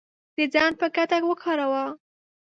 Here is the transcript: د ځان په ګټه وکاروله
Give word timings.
د 0.37 0.39
ځان 0.53 0.71
په 0.79 0.87
ګټه 0.95 1.17
وکاروله 1.29 1.85